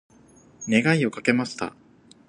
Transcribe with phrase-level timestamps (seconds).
[0.67, 1.75] 願いをかけました。